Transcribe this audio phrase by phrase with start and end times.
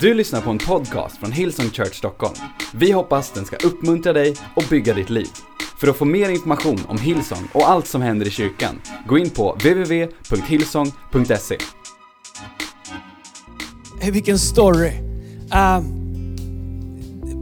[0.00, 2.34] Du lyssnar på en podcast från Hillsong Church Stockholm.
[2.74, 5.28] Vi hoppas den ska uppmuntra dig och bygga ditt liv.
[5.80, 9.30] För att få mer information om Hillsong och allt som händer i kyrkan, gå in
[9.30, 11.58] på www.hillsong.se.
[14.00, 14.92] Hey, vilken story.
[15.54, 15.80] Uh,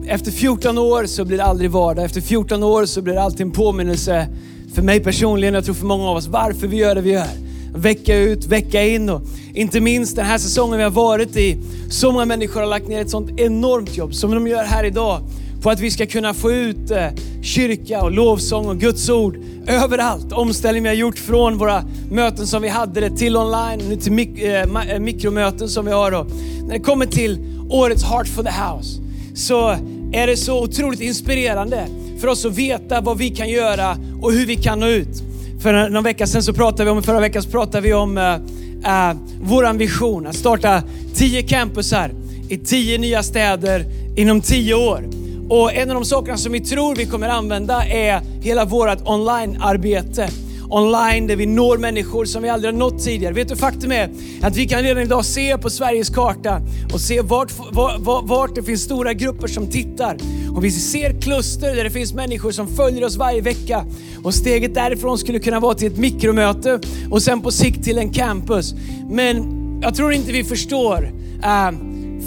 [0.08, 2.04] efter 14 år så blir det aldrig vardag.
[2.04, 4.28] Efter 14 år så blir det alltid en påminnelse
[4.74, 7.43] för mig personligen, jag tror för många av oss, varför vi gör det vi gör.
[7.74, 9.22] Vecka ut, vecka in och
[9.54, 11.58] inte minst den här säsongen vi har varit i.
[11.90, 15.20] Så många människor har lagt ner ett sånt enormt jobb som de gör här idag
[15.62, 17.06] på att vi ska kunna få ut eh,
[17.42, 20.32] kyrka och lovsång och Guds ord överallt.
[20.32, 24.12] Omställning vi har gjort från våra möten som vi hade det till online, nu till
[24.12, 26.12] mik äh, mikromöten som vi har.
[26.12, 26.26] Och
[26.62, 27.38] När det kommer till
[27.70, 29.00] årets Heart for the House
[29.34, 29.76] så
[30.12, 31.86] är det så otroligt inspirerande
[32.20, 35.22] för oss att veta vad vi kan göra och hur vi kan nå ut.
[35.64, 38.24] För någon vecka sedan så pratade vi om, förra veckan så pratade vi om uh,
[38.24, 40.82] uh, vår vision att starta
[41.14, 42.10] tio campusar
[42.48, 43.84] i tio nya städer
[44.16, 45.04] inom tio år.
[45.48, 50.28] Och en av de sakerna som vi tror vi kommer använda är hela vårt online-arbete
[50.74, 53.34] online där vi når människor som vi aldrig har nått tidigare.
[53.34, 54.10] Vet du, faktum är
[54.42, 56.60] att vi kan redan idag se på Sveriges karta
[56.92, 60.16] och se vart, vart, vart det finns stora grupper som tittar.
[60.54, 63.84] Och vi ser kluster där det finns människor som följer oss varje vecka.
[64.22, 68.12] Och steget därifrån skulle kunna vara till ett mikromöte och sen på sikt till en
[68.12, 68.74] campus.
[69.10, 71.12] Men jag tror inte vi förstår
[71.44, 71.78] uh,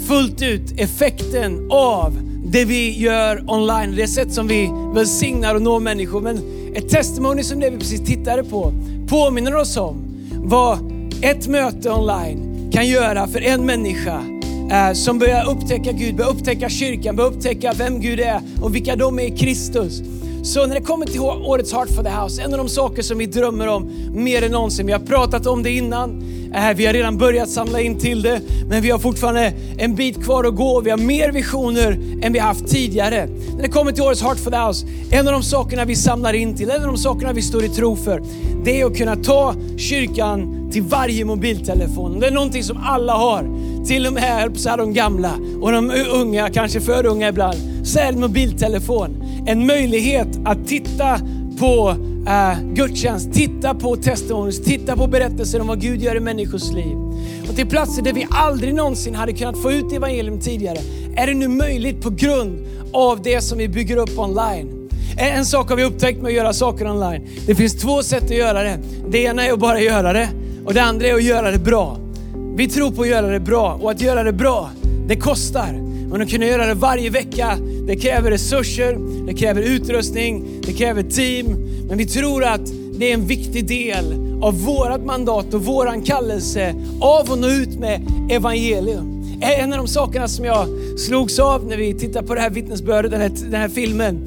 [0.06, 2.12] fullt ut effekten av
[2.44, 6.20] det vi gör online, det sätt som vi välsignar och når människor.
[6.20, 8.72] Men ett testimony som det vi precis tittade på
[9.08, 10.78] påminner oss om vad
[11.22, 14.22] ett möte online kan göra för en människa
[14.70, 18.96] eh, som börjar upptäcka Gud, börjar upptäcka kyrkan, börjar upptäcka vem Gud är och vilka
[18.96, 20.02] de är i Kristus.
[20.42, 23.18] Så när det kommer till årets Heart for the House, en av de saker som
[23.18, 26.22] vi drömmer om mer än någonsin, vi har pratat om det innan,
[26.54, 30.24] äh, vi har redan börjat samla in till det, men vi har fortfarande en bit
[30.24, 30.80] kvar att gå.
[30.80, 33.28] Vi har mer visioner än vi haft tidigare.
[33.56, 36.32] När det kommer till årets Heart for the House, en av de sakerna vi samlar
[36.32, 38.22] in till, en av de sakerna vi står i tro för,
[38.64, 42.20] det är att kunna ta kyrkan till varje mobiltelefon.
[42.20, 43.44] Det är någonting som alla har.
[43.86, 47.98] Till och med så här de gamla och de unga, kanske för unga ibland, så
[47.98, 51.20] är det mobiltelefon en möjlighet att titta
[51.58, 56.72] på uh, gudstjänst, titta på testimonies, titta på berättelser om vad Gud gör i människors
[56.72, 56.96] liv.
[57.48, 60.78] Och till platser där vi aldrig någonsin hade kunnat få ut evangelium tidigare,
[61.16, 64.88] är det nu möjligt på grund av det som vi bygger upp online.
[65.18, 67.22] Eh, en sak har vi upptäckt med att göra saker online.
[67.46, 68.78] Det finns två sätt att göra det.
[69.08, 70.28] Det ena är att bara göra det
[70.64, 71.98] och det andra är att göra det bra.
[72.56, 74.70] Vi tror på att göra det bra och att göra det bra,
[75.06, 75.87] det kostar.
[76.10, 81.02] Men att kunna göra det varje vecka, det kräver resurser, det kräver utrustning, det kräver
[81.02, 81.46] team.
[81.88, 82.66] Men vi tror att
[82.98, 87.78] det är en viktig del av vårt mandat och våran kallelse av att nå ut
[87.78, 89.24] med evangelium.
[89.40, 93.10] En av de sakerna som jag slogs av när vi tittade på det här vittnesbördet,
[93.10, 94.20] den här, den här filmen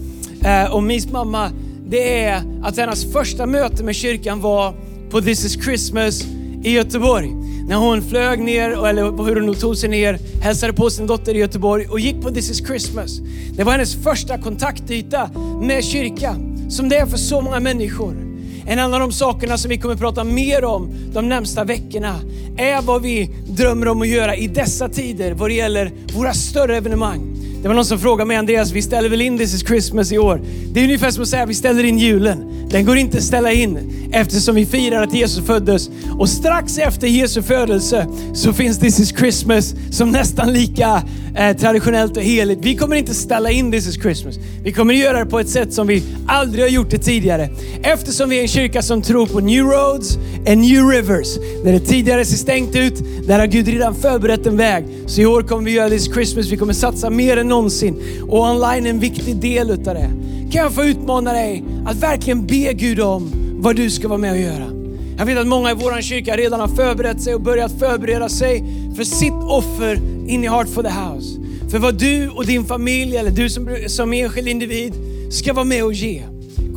[0.45, 1.51] eh, om Mis mamma,
[1.87, 4.73] det är att hennes första möte med kyrkan var
[5.09, 6.23] på This is Christmas
[6.63, 7.40] i Göteborg.
[7.67, 11.35] När hon flög ner, eller hur hon nu tog sig ner, hälsade på sin dotter
[11.35, 13.19] i Göteborg och gick på This is Christmas.
[13.57, 15.29] Det var hennes första kontaktyta
[15.61, 18.15] med kyrkan, som det är för så många människor.
[18.67, 22.15] En av de sakerna som vi kommer prata mer om de närmsta veckorna
[22.57, 26.77] är vad vi drömmer om att göra i dessa tider vad det gäller våra större
[26.77, 27.30] evenemang.
[27.61, 30.17] Det var någon som frågade mig, Andreas, vi ställer väl in This is Christmas i
[30.17, 30.41] år?
[30.73, 32.67] Det är ungefär som att säga, vi ställer in julen.
[32.69, 33.79] Den går inte att ställa in
[34.11, 35.89] eftersom vi firar att Jesus föddes.
[36.19, 41.03] Och strax efter Jesu födelse så finns This is Christmas som nästan lika
[41.35, 42.59] eh, traditionellt och heligt.
[42.61, 44.35] Vi kommer inte ställa in This is Christmas.
[44.63, 47.49] Vi kommer göra det på ett sätt som vi aldrig har gjort det tidigare.
[47.83, 50.17] Eftersom vi är en kyrka som tror på new roads
[50.47, 51.35] and new rivers.
[51.63, 54.85] Där det tidigare ser stängt ut, där har Gud redan förberett en väg.
[55.07, 56.51] Så i år kommer vi göra This is Christmas.
[56.51, 57.95] Vi kommer satsa mer än någonsin.
[58.27, 60.11] Och online är en viktig del utav det.
[60.51, 64.31] Kan jag få utmana dig att verkligen be Gud om vad du ska vara med
[64.31, 64.71] och göra.
[65.17, 68.63] Jag vet att många i vår kyrka redan har förberett sig och börjat förbereda sig
[68.95, 69.95] för sitt offer
[70.27, 71.39] in i Heart for the House.
[71.71, 74.93] För vad du och din familj, eller du som, som enskild individ,
[75.29, 76.23] ska vara med och ge.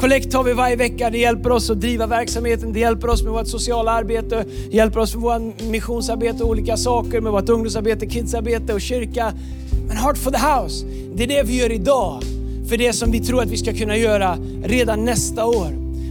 [0.04, 1.10] Kollekt tar vi varje vecka.
[1.10, 5.00] Det hjälper oss att driva verksamheten, det hjälper oss med vårt sociala arbete, det hjälper
[5.00, 9.32] oss med vårt missionsarbete och olika saker, med vårt ungdomsarbete, kidsarbete och kyrka.
[9.88, 12.22] Men Heart for the House, det är det vi gör idag
[12.68, 15.68] för det som vi tror att vi ska kunna göra redan nästa år.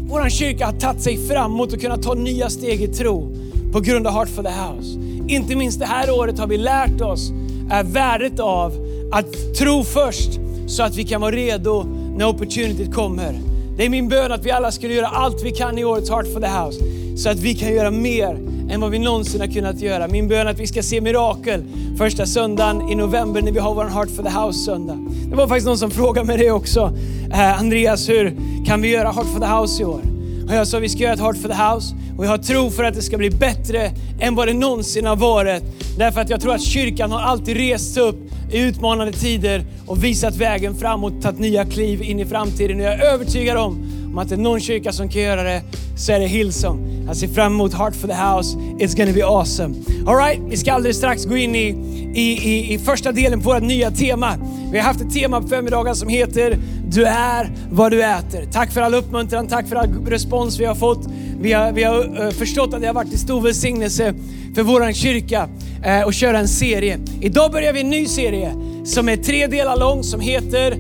[0.10, 3.36] Vår kyrka har tagit sig framåt och kunnat ta nya steg i tro
[3.72, 5.00] på grund av Heart for the House.
[5.28, 7.32] Inte minst det här året har vi lärt oss
[7.72, 8.74] är värdet av
[9.12, 11.84] att tro först så att vi kan vara redo
[12.18, 13.53] när opportunityt kommer.
[13.78, 16.34] Det är min bön att vi alla skulle göra allt vi kan i årets Heart
[16.34, 16.80] for the House
[17.18, 18.40] så att vi kan göra mer
[18.70, 20.08] än vad vi någonsin har kunnat göra.
[20.08, 21.64] Min bön är att vi ska se mirakel
[21.98, 24.98] första söndagen i november när vi har vår Heart for the House-söndag.
[25.30, 26.98] Det var faktiskt någon som frågade mig det också.
[27.32, 28.36] Eh, Andreas, hur
[28.66, 30.02] kan vi göra Heart for the House i år?
[30.48, 32.70] Och jag sa vi ska göra ett Heart for the House och jag har tro
[32.70, 35.64] för att det ska bli bättre än vad det någonsin har varit.
[35.98, 38.16] Därför att jag tror att kyrkan har alltid rest upp
[38.54, 42.78] i utmanande tider och visat vägen framåt, tagit nya kliv in i framtiden.
[42.78, 45.62] Och jag är övertygad om, om att det är någon kyrka som kan göra det
[45.98, 47.04] så är det Hillsong.
[47.08, 48.58] Jag ser fram emot Heart for the House.
[48.58, 49.76] It's gonna be awesome.
[50.08, 51.68] Alright, vi ska alldeles strax gå in i,
[52.16, 54.36] i, i, i första delen på vårt nya tema.
[54.72, 56.58] Vi har haft ett tema på förmiddagen som heter
[56.94, 58.46] du är vad du äter.
[58.52, 61.06] Tack för all uppmuntran, tack för all respons vi har fått.
[61.40, 64.14] Vi har, vi har eh, förstått att det har varit en stor välsignelse
[64.56, 65.50] för vår kyrka
[65.86, 67.00] eh, att köra en serie.
[67.22, 68.54] Idag börjar vi en ny serie
[68.86, 70.72] som är tre delar lång som heter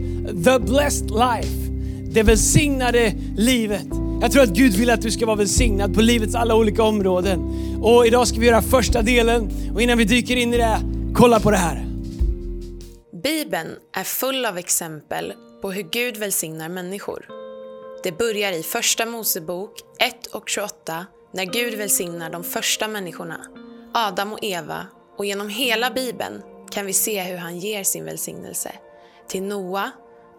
[0.43, 1.71] The Blessed Life.
[2.13, 3.87] Det välsignade livet.
[4.21, 7.39] Jag tror att Gud vill att du ska vara välsignad på livets alla olika områden.
[7.81, 10.77] Och idag ska vi göra första delen och innan vi dyker in i det,
[11.15, 11.85] kolla på det här.
[13.23, 15.33] Bibeln är full av exempel
[15.63, 17.27] på hur Gud välsignar människor.
[18.03, 23.45] Det börjar i Första Mosebok 1 och 28 när Gud välsignar de första människorna,
[23.93, 24.87] Adam och Eva,
[25.17, 28.71] och genom hela Bibeln kan vi se hur han ger sin välsignelse
[29.27, 29.91] till Noa,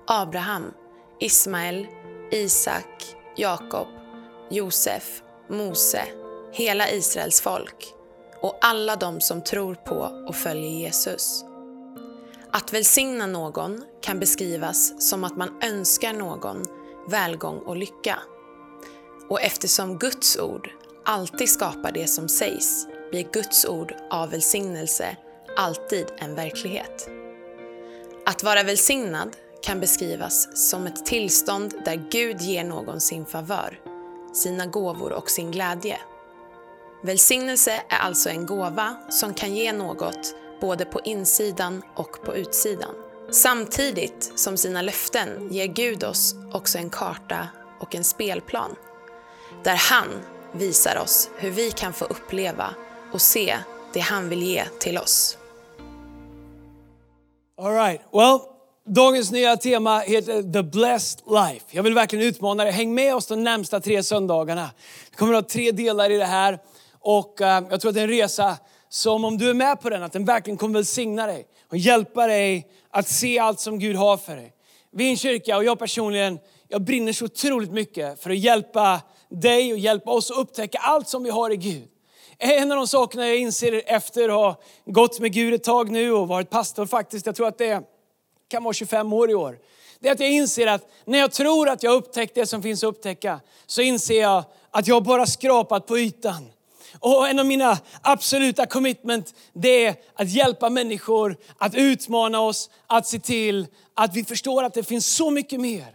[0.07, 0.73] Abraham,
[1.21, 1.87] Ismael,
[2.31, 3.89] Isak, Jakob,
[4.51, 6.05] Josef, Mose,
[6.53, 7.87] hela Israels folk
[8.41, 11.45] och alla de som tror på och följer Jesus.
[12.57, 16.65] Att välsigna någon kan beskrivas som att man önskar någon
[17.09, 18.19] välgång och lycka.
[19.29, 20.71] Och eftersom Guds ord
[21.05, 25.17] alltid skapar det som sägs blir Guds ord av välsignelse
[25.57, 27.09] alltid en verklighet.
[28.27, 33.81] Att vara välsignad kan beskrivas som ett tillstånd där Gud ger någon sin favör,
[34.35, 35.99] sina gåvor och sin glädje.
[37.03, 42.95] Välsignelse är alltså en gåva som kan ge något både på insidan och på utsidan.
[43.31, 47.49] Samtidigt som sina löften ger Gud oss också en karta
[47.81, 48.77] och en spelplan.
[49.65, 50.09] Där han
[50.53, 52.75] visar oss hur vi kan få uppleva
[53.13, 53.57] och se
[53.93, 55.39] det han vill ge till oss.
[57.59, 58.01] All right.
[58.13, 58.39] Well,
[58.87, 61.65] dagens nya tema heter The Blessed Life.
[61.71, 62.73] Jag vill verkligen utmana dig.
[62.73, 64.71] Häng med oss de närmsta tre söndagarna.
[65.11, 66.59] Det kommer att ha tre delar i det här.
[67.01, 68.57] Och uh, jag tror att det är en resa
[68.95, 72.27] som om du är med på den, att den verkligen kommer välsigna dig och hjälpa
[72.27, 74.53] dig att se allt som Gud har för dig.
[74.93, 76.39] Vi är en kyrka och jag personligen,
[76.69, 81.09] jag brinner så otroligt mycket för att hjälpa dig och hjälpa oss att upptäcka allt
[81.09, 81.89] som vi har i Gud.
[82.39, 86.13] En av de sakerna jag inser efter att ha gått med Gud ett tag nu
[86.13, 87.83] och varit pastor faktiskt, jag tror att det
[88.49, 89.59] kan vara 25 år i år.
[90.01, 92.63] Det är att jag inser att när jag tror att jag har upptäckt det som
[92.63, 96.54] finns att upptäcka, så inser jag att jag bara skrapat på ytan.
[97.05, 103.07] Och en av mina absoluta commitment, det är att hjälpa människor, att utmana oss, att
[103.07, 105.87] se till att vi förstår att det finns så mycket mer.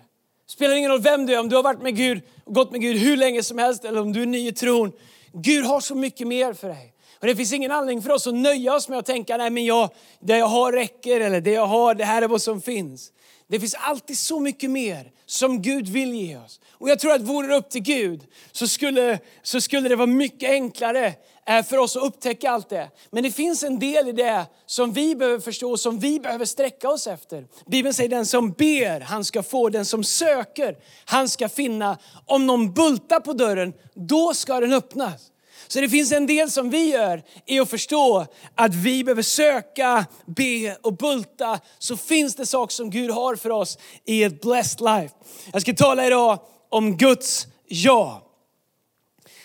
[0.48, 2.82] Spelar ingen roll vem du är, om du har varit med Gud och gått med
[2.82, 4.92] Gud hur länge som helst eller om du är ny i tron.
[5.34, 6.94] Gud har så mycket mer för dig.
[7.20, 9.66] Och det finns ingen anledning för oss att nöja oss med att tänka, nej men
[9.66, 9.90] jag,
[10.20, 13.12] det jag har räcker eller det jag har, det här är vad som finns.
[13.50, 16.60] Det finns alltid så mycket mer som Gud vill ge oss.
[16.72, 20.08] Och jag tror att vore det upp till Gud så skulle, så skulle det vara
[20.08, 21.14] mycket enklare
[21.46, 22.90] eh, för oss att upptäcka allt det.
[23.12, 26.46] Men det finns en del i det som vi behöver förstå, och som vi behöver
[26.46, 27.48] sträcka oss efter.
[27.66, 29.70] Bibeln säger den som ber, han ska få.
[29.70, 31.98] Den som söker, han ska finna.
[32.26, 35.32] Om någon bultar på dörren, då ska den öppnas.
[35.72, 40.06] Så det finns en del som vi gör i att förstå att vi behöver söka,
[40.26, 41.60] be och bulta.
[41.80, 45.16] Så finns det saker som Gud har för oss i ett blessed life.
[45.54, 48.22] Jag ska tala idag om Guds ja.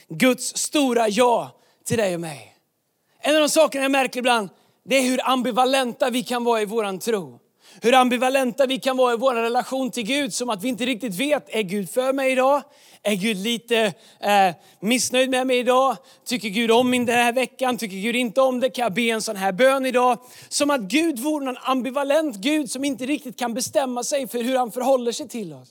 [0.08, 1.50] Guds stora ja
[1.84, 2.56] till dig och mig.
[3.20, 4.48] En av de sakerna jag märker ibland,
[4.84, 7.40] det är hur ambivalenta vi kan vara i våran tro.
[7.80, 11.14] Hur ambivalenta vi kan vara i vår relation till Gud, som att vi inte riktigt
[11.14, 12.62] vet, är Gud för mig idag?
[13.06, 15.96] Är Gud lite eh, missnöjd med mig idag?
[16.24, 17.78] Tycker Gud om mig den här veckan?
[17.78, 18.70] Tycker Gud inte om det?
[18.70, 20.18] Kan jag be en sån här bön idag?
[20.48, 24.56] Som att Gud vore en ambivalent Gud som inte riktigt kan bestämma sig för hur
[24.56, 25.68] han förhåller sig till oss.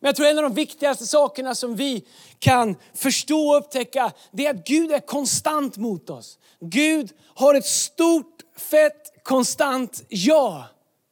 [0.00, 2.04] Men jag tror en av de viktigaste sakerna som vi
[2.38, 6.38] kan förstå och upptäcka, det är att Gud är konstant mot oss.
[6.60, 8.40] Gud har ett stort,
[8.70, 10.64] fett, konstant ja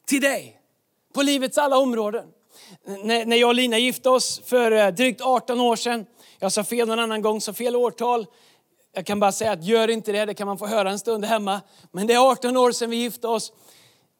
[0.06, 0.60] till dig
[1.14, 2.26] på livets alla områden.
[3.04, 6.06] När jag och Lina gifte oss för eh, drygt 18 år sedan,
[6.38, 8.26] jag sa fel någon annan gång, så fel årtal.
[8.94, 11.24] Jag kan bara säga att gör inte det, det kan man få höra en stund
[11.24, 11.60] hemma.
[11.92, 13.52] Men det är 18 år sedan vi gifte oss.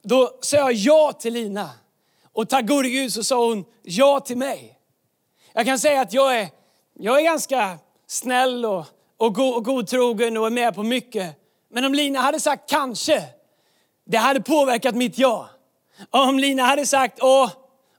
[0.03, 1.71] Då sa jag ja till Lina.
[2.33, 4.79] Och tack gode Gud så sa hon ja till mig.
[5.53, 6.49] Jag kan säga att jag är,
[6.95, 11.37] jag är ganska snäll och och, go och godtrogen och är med på mycket.
[11.71, 13.23] Men om Lina hade sagt kanske,
[14.07, 15.49] det hade påverkat mitt ja.
[16.11, 17.51] Om Lina hade sagt åh,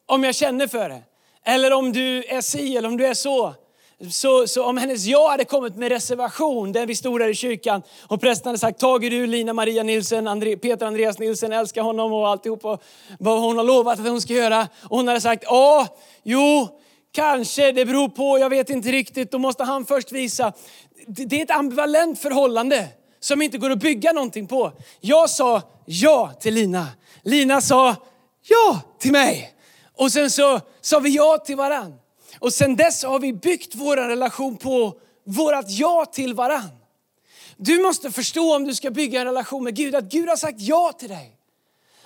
[0.05, 1.01] om jag känner för det.
[1.45, 3.53] Eller om du är si eller om du är så.
[4.11, 7.81] Så, så om hennes ja hade kommit med reservation, där vi stod där i kyrkan
[8.07, 12.13] och prästen hade sagt, tager du Lina Maria Nilsen, André, Peter Andreas Nilsen, älskar honom
[12.13, 12.83] och alltihop och
[13.19, 14.67] vad hon har lovat att hon ska göra.
[14.83, 15.87] Och hon hade sagt, ja,
[16.23, 16.67] jo,
[17.11, 20.53] kanske, det beror på, jag vet inte riktigt, då måste han först visa.
[21.07, 22.87] Det, det är ett ambivalent förhållande
[23.19, 24.71] som inte går att bygga någonting på.
[25.01, 26.87] Jag sa ja till Lina.
[27.23, 27.95] Lina sa
[28.47, 29.54] ja till mig.
[29.95, 31.93] Och sen så sa vi ja till varann.
[32.39, 36.69] Och sen dess har vi byggt vår relation på vårt ja till varann.
[37.57, 40.61] Du måste förstå om du ska bygga en relation med Gud, att Gud har sagt
[40.61, 41.31] ja till dig.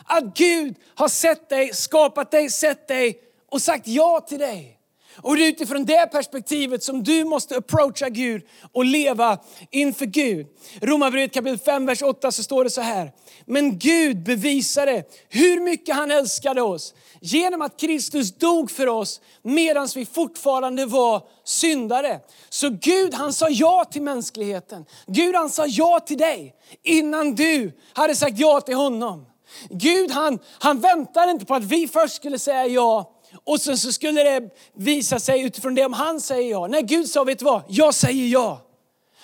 [0.06, 4.79] Att Gud har sett dig, skapat dig, sett dig och sagt ja till dig.
[5.22, 9.38] Och det är utifrån det perspektivet som du måste approacha Gud och leva
[9.72, 10.48] inför Gud.
[10.82, 13.12] Romarbrevet kapitel 5, vers 8 så står det så här.
[13.46, 19.88] Men Gud bevisade hur mycket han älskade oss genom att Kristus dog för oss medan
[19.96, 22.20] vi fortfarande var syndare.
[22.50, 24.86] Så Gud han sa ja till mänskligheten.
[25.08, 29.26] Gud han sa ja till dig innan du hade sagt ja till honom.
[29.70, 33.16] Gud han, han väntade inte på att vi först skulle säga ja
[33.50, 36.68] och sen så skulle det visa sig utifrån det om han säger ja.
[36.68, 37.64] Nej, Gud sa, vet du vad?
[37.68, 38.62] Jag säger ja.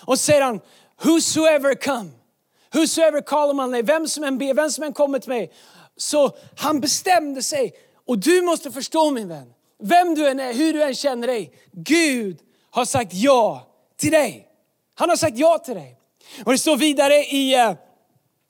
[0.06, 0.60] Och säger han,
[1.04, 2.10] whosoever come,
[2.74, 5.52] whosoever call on mig, vem som än ber, vem som än kommer till mig.
[5.98, 7.74] Så han bestämde sig.
[8.08, 9.54] Och du måste förstå min vän,
[9.84, 11.54] vem du än är, hur du än känner dig.
[11.72, 12.40] Gud
[12.72, 13.68] har sagt ja
[13.98, 14.48] till dig.
[14.96, 15.98] Han har sagt ja till dig.
[16.46, 17.76] Och det står vidare i uh,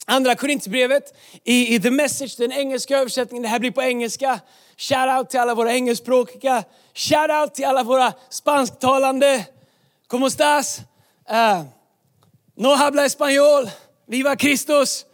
[0.07, 4.39] Andra Korinthierbrevet i, i The Message, den engelska översättningen, det här blir på engelska.
[4.77, 6.63] Shout out till alla våra engelskspråkiga.
[6.93, 9.45] Shout out till alla våra spansktalande.
[10.07, 10.81] Como estás?
[11.31, 11.63] Uh, eh,
[12.55, 13.69] no habla español.
[14.07, 15.05] Viva Christus.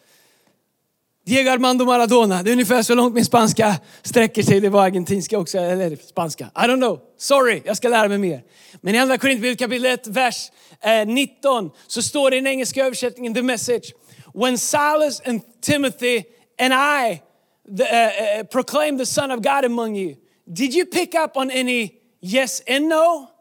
[1.26, 2.44] Diego Armando Maradona.
[2.44, 4.60] Det är ungefär så långt min spanska sträcker sig.
[4.60, 6.46] Det var argentinska också, eller spanska.
[6.56, 7.00] I don't know.
[7.18, 8.44] Sorry, jag ska lära mig mer.
[8.82, 12.86] Men i Andra Korinthierbrevet kapitel 1, vers eh, 19 så står det i den engelska
[12.86, 13.94] översättningen, the message.
[14.34, 16.26] When Silas and Timothy
[16.58, 17.24] and I
[17.66, 20.18] the, uh, uh, proclaim the Son of God among you,
[20.52, 23.32] did you pick up on any yes and no?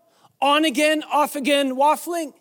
[0.41, 2.33] On again, off again, waffling?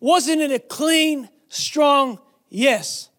[0.00, 2.18] Wasn't it a clean, strong
[2.48, 3.10] yes?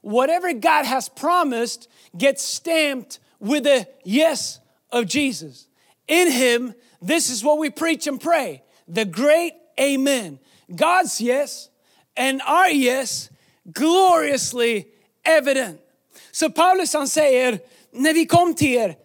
[0.00, 5.68] Whatever God has promised gets stamped with a yes of Jesus.
[6.08, 10.38] In Him, this is what we preach and pray the great Amen.
[10.74, 11.70] God's yes
[12.16, 13.30] and our yes
[13.64, 14.84] gloriously
[15.24, 15.80] evident.
[16.30, 17.58] Så Paulus han säger,
[17.92, 18.96] när vi kom till er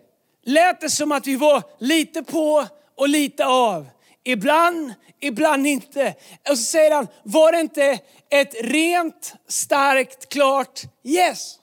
[0.45, 3.87] lät det som att vi var lite på och lite av.
[4.23, 6.15] Ibland, ibland inte.
[6.49, 7.99] Och så säger han, var det inte
[8.29, 11.55] ett rent, starkt, klart yes?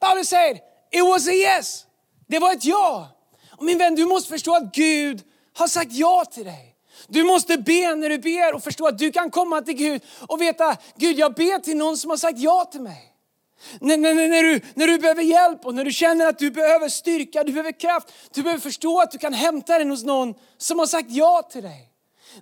[0.00, 0.54] Paulus säger,
[0.90, 1.86] it was a yes.
[2.28, 3.08] Det var ett ja.
[3.50, 5.22] Och min vän, du måste förstå att Gud
[5.54, 6.71] har sagt ja till dig.
[7.12, 10.40] Du måste be när du ber och förstå att du kan komma till Gud och
[10.40, 13.12] veta, Gud jag ber till någon som har sagt ja till mig.
[13.80, 16.88] När, när, när, du, när du behöver hjälp och när du känner att du behöver
[16.88, 20.78] styrka, du behöver kraft, du behöver förstå att du kan hämta den hos någon som
[20.78, 21.88] har sagt ja till dig.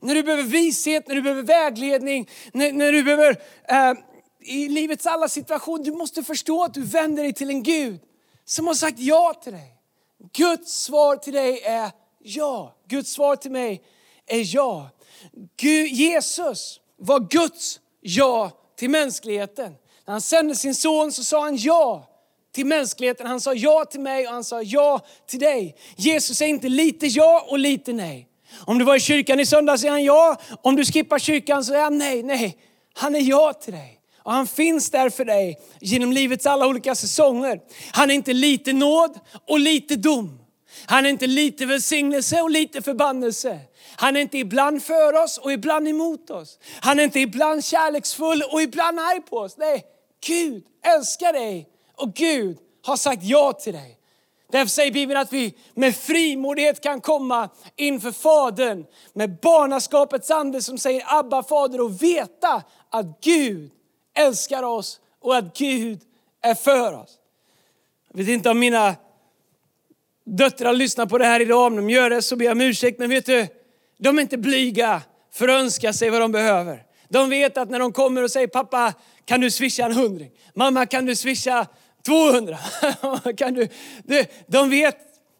[0.00, 3.37] När du behöver vishet, när du behöver vägledning, när, när du behöver
[3.69, 3.93] eh,
[4.41, 8.00] i livets alla situationer, du måste förstå att du vänder dig till en Gud
[8.45, 9.77] som har sagt ja till dig.
[10.33, 12.75] Guds svar till dig är ja.
[12.89, 13.83] Guds svar till mig
[14.31, 14.91] är ja.
[15.57, 19.73] Gud, Jesus var Guds ja till mänskligheten.
[20.07, 22.07] När han sände sin son så sa han ja
[22.55, 23.27] till mänskligheten.
[23.27, 25.77] Han sa ja till mig och han sa ja till dig.
[25.97, 28.27] Jesus är inte lite ja och lite nej.
[28.65, 30.37] Om du var i kyrkan i söndags är han ja.
[30.63, 32.57] Om du skippar kyrkan så är han nej, nej.
[32.95, 34.01] Han är ja till dig.
[34.23, 37.61] Och han finns där för dig genom livets alla olika säsonger.
[37.93, 39.19] Han är inte lite nåd
[39.49, 40.39] och lite dom.
[40.87, 43.59] Han är inte lite välsignelse och lite förbannelse.
[43.97, 46.59] Han är inte ibland för oss och ibland emot oss.
[46.81, 49.57] Han är inte ibland kärleksfull och ibland arg på oss.
[49.57, 49.85] Nej,
[50.27, 53.97] Gud älskar dig och Gud har sagt ja till dig.
[54.53, 60.79] Därför säger Bibeln att vi med frimodighet kan komma inför Fadern med barnaskapets ande som
[60.79, 63.71] säger Abba Fader och veta att Gud
[64.15, 66.00] älskar oss och att Gud
[66.43, 67.19] är för oss.
[68.11, 68.95] Jag vet inte om mina
[70.27, 72.99] döttrar lyssnar på det här idag, om de gör det så ber jag om ursäkt.
[72.99, 73.47] Men vet du,
[73.99, 76.83] de är inte blyga för att önska sig vad de behöver.
[77.09, 80.31] De vet att när de kommer och säger pappa kan du swisha en hundring?
[80.55, 81.67] Mamma kan du swisha
[82.07, 82.59] 200?
[83.37, 83.69] kan du,
[84.47, 84.97] de, vet,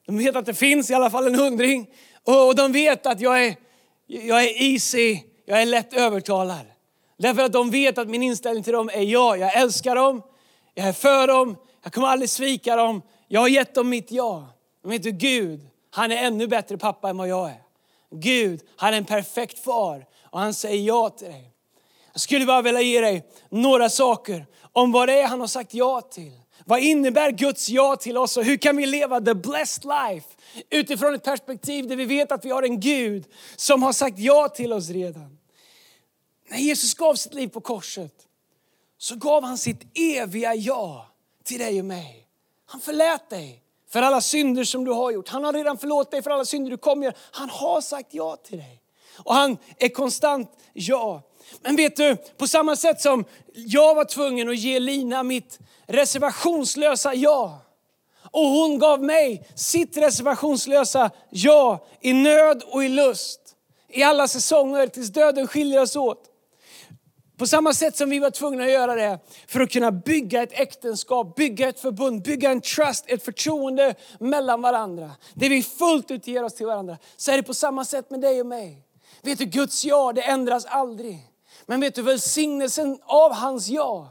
[0.07, 1.87] de vet att det finns i alla fall en hundring.
[2.25, 3.57] Och de vet att jag är,
[4.07, 6.67] jag är easy, jag är lätt övertalad.
[7.19, 10.23] Därför att de vet att min inställning till dem är ja, jag älskar dem,
[10.75, 14.49] jag är för dem, jag kommer aldrig svika dem, jag har gett dem mitt ja.
[14.83, 15.61] Men vet du, Gud,
[15.91, 17.63] han är ännu bättre pappa än vad jag är.
[18.11, 21.51] Gud, han är en perfekt far och han säger ja till dig.
[22.13, 25.75] Jag skulle bara vilja ge dig några saker om vad det är han har sagt
[25.75, 26.41] ja till.
[26.65, 30.27] Vad innebär Guds ja till oss och hur kan vi leva the blessed life
[30.71, 33.25] utifrån ett perspektiv där vi vet att vi har en Gud
[33.57, 35.39] som har sagt ja till oss redan.
[36.51, 38.15] När Jesus gav sitt liv på korset
[38.99, 41.07] så gav han sitt eviga ja
[41.45, 42.27] till dig och mig.
[42.67, 45.29] Han förlät dig för alla synder som du har gjort.
[45.29, 47.15] Han har redan förlåtit dig för alla synder du kommer göra.
[47.31, 48.83] Han har sagt ja till dig.
[49.17, 51.23] Och han är konstant ja.
[51.61, 57.15] Men vet du, på samma sätt som jag var tvungen att ge Lina mitt reservationslösa
[57.15, 57.59] ja.
[58.31, 63.41] Och hon gav mig sitt reservationslösa ja i nöd och i lust.
[63.89, 66.30] I alla säsonger tills döden skiljer oss åt.
[67.41, 70.53] På samma sätt som vi var tvungna att göra det för att kunna bygga ett
[70.53, 75.11] äktenskap, bygga ett förbund, bygga en trust, ett förtroende mellan varandra.
[75.35, 76.99] Det vi fullt ut ger oss till varandra.
[77.17, 78.83] Så är det på samma sätt med dig och mig.
[79.23, 81.19] Vet du, Guds ja, det ändras aldrig.
[81.67, 84.09] Men vet du, välsignelsen av hans ja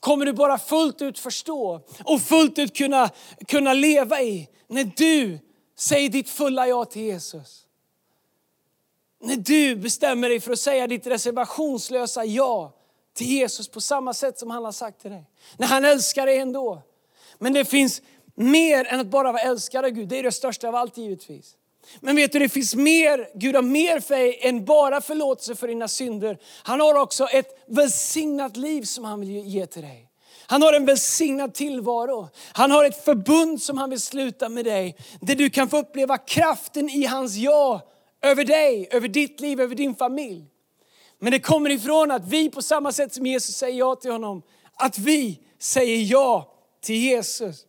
[0.00, 3.10] kommer du bara fullt ut förstå och fullt ut kunna,
[3.48, 5.38] kunna leva i när du
[5.78, 7.63] säger ditt fulla ja till Jesus.
[9.24, 12.72] När du bestämmer dig för att säga ditt reservationslösa ja
[13.14, 15.24] till Jesus på samma sätt som han har sagt till dig.
[15.56, 16.82] När han älskar dig ändå.
[17.38, 18.02] Men det finns
[18.34, 20.08] mer än att bara vara älskad av Gud.
[20.08, 21.56] Det är det största av allt givetvis.
[22.00, 25.68] Men vet du, det finns mer, Gud har mer för dig än bara förlåtelse för
[25.68, 26.38] dina synder.
[26.62, 30.10] Han har också ett välsignat liv som han vill ge till dig.
[30.46, 32.28] Han har en välsignad tillvaro.
[32.52, 34.96] Han har ett förbund som han vill sluta med dig.
[35.20, 37.80] Där du kan få uppleva kraften i hans ja
[38.24, 40.44] över dig, över ditt liv, över din familj.
[41.18, 44.42] Men det kommer ifrån att vi på samma sätt som Jesus säger ja till honom,
[44.74, 47.66] att vi säger ja till Jesus.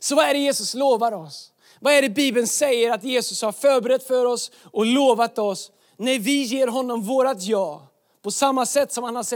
[0.00, 1.52] Så vad är det Jesus lovar oss?
[1.80, 6.18] Vad är det Bibeln säger att Jesus har förberett för oss och lovat oss när
[6.18, 7.86] vi ger honom vårat ja?
[8.22, 9.26] På samma sätt som han har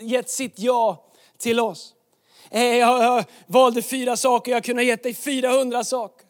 [0.00, 1.04] gett sitt ja
[1.38, 1.94] till oss.
[2.50, 6.26] Eh, jag valde fyra saker, jag kunde ha gett dig 400 saker.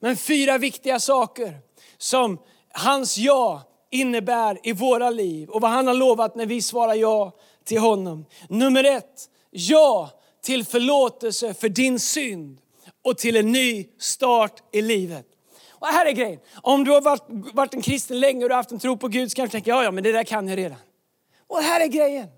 [0.00, 1.54] Men fyra viktiga saker
[1.98, 2.38] som
[2.78, 7.32] hans ja innebär i våra liv och vad han har lovat när vi svarar ja
[7.64, 8.24] till honom.
[8.48, 10.10] Nummer ett, ja
[10.42, 12.60] till förlåtelse för din synd
[13.04, 15.26] och till en ny start i livet.
[15.70, 17.22] Och här är grejen, om du har varit,
[17.54, 19.60] varit en kristen länge och du har haft en tro på Gud så kanske du
[19.60, 20.78] tänker, ja ja men det där kan jag redan.
[21.46, 22.28] Och här är grejen.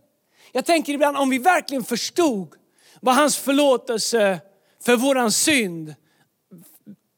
[0.52, 2.54] Jag tänker ibland om vi verkligen förstod
[3.00, 4.40] vad hans förlåtelse
[4.82, 5.94] för våran synd,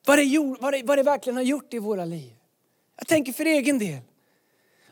[0.06, 2.32] vad det, vad, det, vad det verkligen har gjort i våra liv.
[2.98, 4.00] Jag tänker för egen del.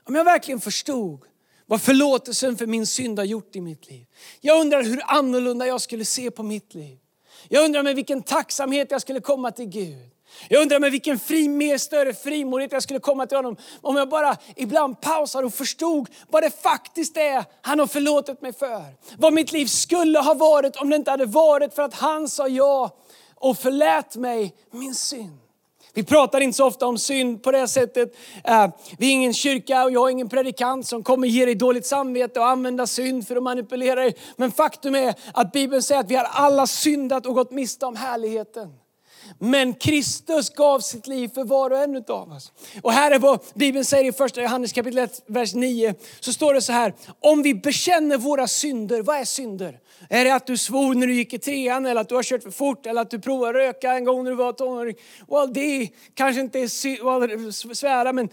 [0.04, 1.24] Om jag verkligen förstod
[1.66, 4.06] vad förlåtelsen för min synd har gjort i mitt liv.
[4.40, 6.98] Jag undrar hur annorlunda jag skulle se på mitt liv.
[7.48, 10.10] Jag undrar med vilken tacksamhet jag skulle komma till Gud.
[10.48, 14.08] Jag undrar med vilken fri, mer större frimodighet jag skulle komma till honom om jag
[14.08, 18.84] bara ibland pausar och förstod vad det faktiskt är han har förlåtit mig för.
[19.18, 22.48] Vad mitt liv skulle ha varit om det inte hade varit för att han sa
[22.48, 22.96] ja
[23.34, 25.38] och förlät mig min synd.
[25.94, 28.14] Vi pratar inte så ofta om synd på det sättet.
[28.44, 28.66] Eh,
[28.98, 32.40] vi är ingen kyrka och jag är ingen predikant som kommer ge dig dåligt samvete
[32.40, 34.16] och använda synd för att manipulera dig.
[34.36, 37.96] Men faktum är att Bibeln säger att vi har alla syndat och gått miste om
[37.96, 38.79] härligheten.
[39.38, 42.52] Men Kristus gav sitt liv för var och en av oss.
[42.82, 45.94] Och här är vad Bibeln säger i första Johannes kapitel 1, vers 9.
[46.20, 49.78] Så står det så här, om vi bekänner våra synder, vad är synder?
[50.08, 52.42] Är det att du svor när du gick i trean eller att du har kört
[52.42, 54.96] för fort eller att du provade röka en gång när du var tonåring?
[55.28, 58.28] Well, det kanske inte är well, svära men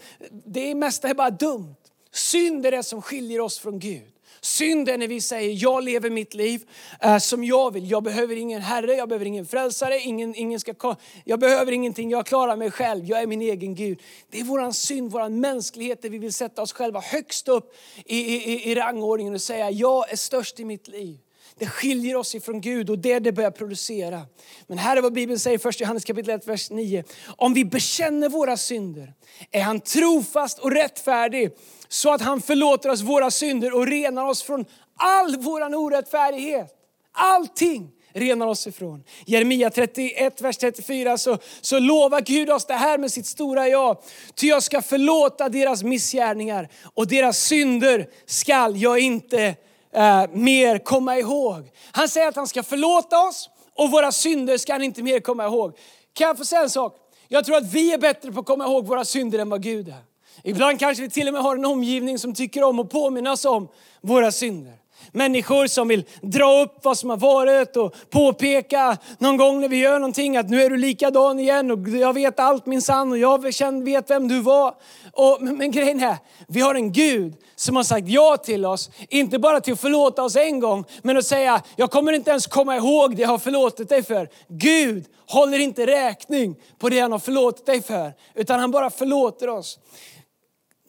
[0.46, 1.74] det mesta är bara dumt.
[2.12, 4.17] Synd är det som skiljer oss från Gud.
[4.40, 6.62] Synd är när vi säger, jag lever mitt liv
[7.00, 7.90] eh, som jag vill.
[7.90, 12.26] Jag behöver ingen herre, jag behöver ingen frälsare, ingen, ingen ska, jag behöver ingenting, jag
[12.26, 14.02] klarar mig själv, jag är min egen Gud.
[14.30, 18.18] Det är våran synd, våran mänsklighet där vi vill sätta oss själva högst upp i,
[18.18, 21.18] i, i rangordningen och säga, jag är störst i mitt liv.
[21.58, 24.26] Det skiljer oss ifrån Gud och det det börjar producera.
[24.66, 27.04] Men här är vad Bibeln säger, först Johannes kapitel 1, vers 9.
[27.26, 29.14] Om vi bekänner våra synder
[29.50, 31.50] är han trofast och rättfärdig
[31.88, 34.64] så att han förlåter oss våra synder och renar oss från
[34.96, 36.74] all vår orättfärdighet.
[37.12, 39.04] Allting renar oss ifrån.
[39.26, 44.02] Jeremia 31, vers 34 så, så lovar Gud oss det här med sitt stora ja.
[44.34, 49.56] Ty jag ska förlåta deras missgärningar och deras synder skall jag inte
[49.98, 51.70] eh, mer komma ihåg.
[51.92, 55.44] Han säger att han ska förlåta oss och våra synder ska han inte mer komma
[55.44, 55.78] ihåg.
[56.12, 56.96] Kan jag få säga en sak?
[57.28, 59.88] Jag tror att vi är bättre på att komma ihåg våra synder än vad Gud
[59.88, 60.02] är.
[60.42, 63.44] Ibland kanske vi till och med har en omgivning som tycker om att påminna oss
[63.44, 63.68] om
[64.00, 64.74] våra synder.
[65.12, 69.76] Människor som vill dra upp vad som har varit och påpeka någon gång när vi
[69.76, 73.18] gör någonting att nu är du likadan igen och jag vet allt min sann och
[73.18, 73.42] jag
[73.84, 74.74] vet vem du var.
[75.12, 76.16] Och, men, men grejen är,
[76.48, 78.90] vi har en Gud som har sagt ja till oss.
[79.08, 82.46] Inte bara till att förlåta oss en gång, men att säga jag kommer inte ens
[82.46, 84.28] komma ihåg det jag har förlåtit dig för.
[84.48, 89.48] Gud håller inte räkning på det han har förlåtit dig för, utan han bara förlåter
[89.48, 89.78] oss.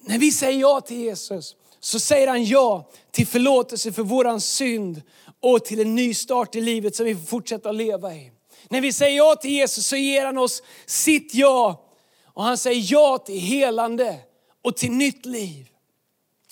[0.02, 5.02] När vi säger ja till Jesus så säger han ja till förlåtelse för våran synd
[5.42, 8.32] och till en ny start i livet som vi får fortsätta att leva i.
[8.70, 11.86] När vi säger ja till Jesus så ger han oss sitt ja.
[12.26, 14.18] Och han säger ja till helande
[14.64, 15.70] och till nytt liv.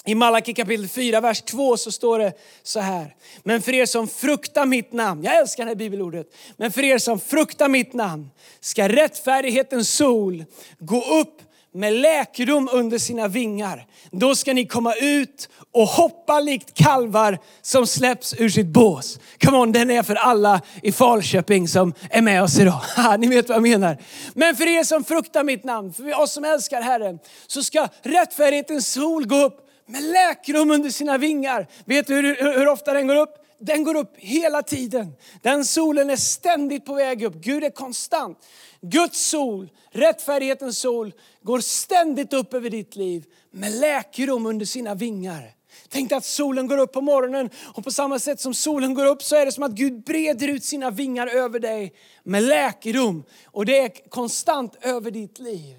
[0.05, 3.15] I Malaki kapitel 4, vers 2 så står det så här.
[3.43, 6.27] Men för er som fruktar mitt namn, jag älskar det här bibelordet.
[6.57, 10.45] Men för er som fruktar mitt namn ska rättfärdighetens sol
[10.79, 11.41] gå upp
[11.77, 13.85] med läkedom under sina vingar.
[14.11, 19.19] Då ska ni komma ut och hoppa likt kalvar som släpps ur sitt bås.
[19.43, 22.81] Come on, den är för alla i Falköping som är med oss idag.
[23.19, 23.97] ni vet vad jag menar.
[24.33, 28.91] Men för er som fruktar mitt namn, för oss som älskar Herren, så ska rättfärdighetens
[28.91, 31.67] sol gå upp med läkedom under sina vingar.
[31.85, 33.43] Vet du hur, hur ofta den går upp?
[33.59, 35.13] Den går upp hela tiden.
[35.41, 37.35] Den solen är ständigt på väg upp.
[37.35, 38.37] Gud är konstant.
[38.81, 41.13] Guds sol, rättfärdighetens sol,
[41.47, 45.51] går ständigt upp över ditt liv med läkedom under sina vingar.
[45.89, 49.23] Tänk att solen går upp på morgonen och på samma sätt som solen går upp
[49.23, 53.23] så är det som att Gud breder ut sina vingar över dig med läkedom.
[53.45, 55.75] Och det är konstant över ditt liv.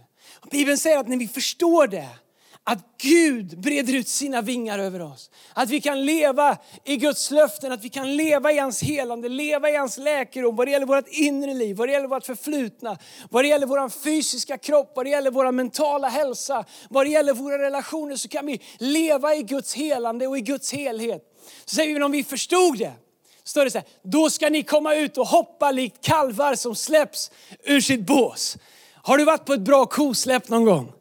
[0.51, 2.09] Bibeln säger att när vi förstår det
[2.71, 5.31] att Gud breder ut sina vingar över oss.
[5.55, 9.71] Att vi kan leva i Guds löften, att vi kan leva i hans helande, leva
[9.71, 12.99] i hans läkedom vad det gäller vårt inre liv, vad det gäller vårt förflutna,
[13.31, 17.33] vad det gäller vår fysiska kropp, vad det gäller vår mentala hälsa, vad det gäller
[17.33, 21.23] våra relationer så kan vi leva i Guds helande och i Guds helhet.
[21.65, 22.93] Så säger vi om vi förstod det,
[23.45, 27.31] står det så här, då ska ni komma ut och hoppa likt kalvar som släpps
[27.65, 28.57] ur sitt bås.
[28.95, 30.93] Har du varit på ett bra kosläpp någon gång?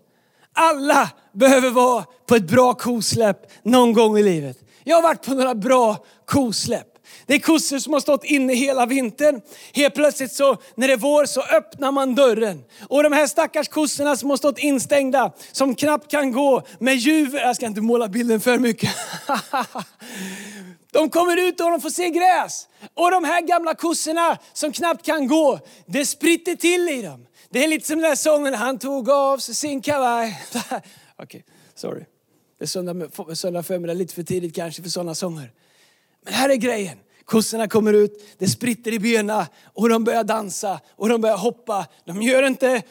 [0.60, 4.58] Alla behöver vara på ett bra kosläpp någon gång i livet.
[4.84, 6.88] Jag har varit på några bra kosläpp.
[7.26, 9.42] Det är kossor som har stått inne hela vintern.
[9.74, 12.64] Helt plötsligt så när det är vår så öppnar man dörren.
[12.90, 17.40] Och de här stackars kossorna som har stått instängda, som knappt kan gå med juver.
[17.40, 18.92] Jag ska inte måla bilden för mycket.
[20.92, 22.68] De kommer ut och de får se gräs.
[22.94, 27.26] Och de här gamla kossorna som knappt kan gå, det spritter till i dem.
[27.50, 30.42] Det är lite som den där sången, han tog av sig sin kavaj.
[30.56, 30.82] Okej,
[31.18, 31.42] okay,
[31.76, 32.04] sorry.
[32.60, 35.52] Det är söndag, söndag förmiddag, lite för tidigt kanske för sådana sånger.
[36.26, 36.98] Men här är grejen.
[37.26, 41.86] Kossorna kommer ut, det spritter i benen och de börjar dansa och de börjar hoppa.
[42.06, 42.82] De gör inte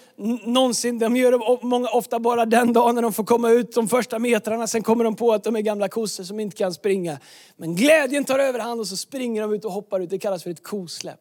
[0.44, 3.88] någonsin, de gör det många, ofta bara den dagen när de får komma ut de
[3.88, 4.66] första metrarna.
[4.66, 7.18] Sen kommer de på att de är gamla kossor som inte kan springa.
[7.56, 10.10] Men glädjen tar överhand och så springer de ut och hoppar ut.
[10.10, 11.20] Det kallas för ett kosläpp.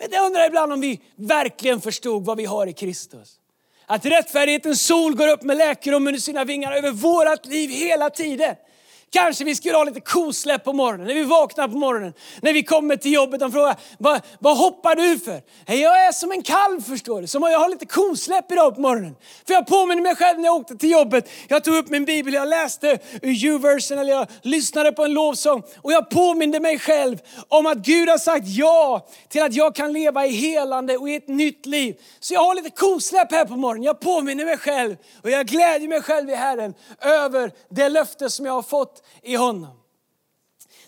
[0.00, 3.36] Men Jag undrar ibland om vi verkligen förstod vad vi har i Kristus.
[3.86, 8.56] Att rättfärdighetens sol går upp med läkedom under sina vingar över vårt liv hela tiden.
[9.12, 12.62] Kanske vi skulle ha lite kosläpp på morgonen, när vi vaknar på morgonen, när vi
[12.62, 13.40] kommer till jobbet.
[13.40, 15.42] De frågar, vad, vad hoppar du för?
[15.66, 19.16] Jag är som en kalv förstår du, som jag har lite kosläpp idag på morgonen.
[19.46, 22.34] För jag påminner mig själv när jag åkte till jobbet, jag tog upp min bibel,
[22.34, 27.18] jag läste ur U-versen eller jag lyssnade på en lovsång och jag påminde mig själv
[27.48, 31.14] om att Gud har sagt ja till att jag kan leva i helande och i
[31.14, 31.96] ett nytt liv.
[32.20, 35.88] Så jag har lite kosläpp här på morgonen, jag påminner mig själv och jag glädjer
[35.88, 39.80] mig själv i Herren över det löfte som jag har fått i honom.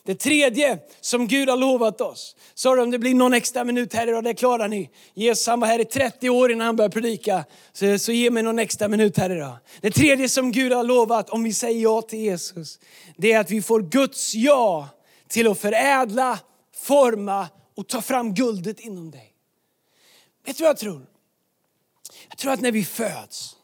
[0.05, 2.37] Det tredje som Gud har lovat oss.
[2.55, 4.90] Sorry om det blir någon extra minut här idag, det klarar ni.
[5.14, 7.44] Jesus han var här i 30 år innan han började predika.
[7.72, 9.57] Så, så ge mig någon extra minut här idag.
[9.81, 12.79] Det tredje som Gud har lovat om vi säger ja till Jesus.
[13.16, 14.88] Det är att vi får Guds ja
[15.29, 16.38] till att förädla,
[16.75, 19.33] forma och ta fram guldet inom dig.
[20.46, 21.07] Vet du vad jag tror?
[22.29, 23.57] Jag tror att när vi föds